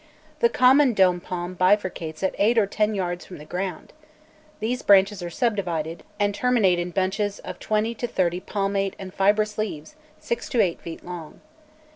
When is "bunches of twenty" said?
6.89-7.93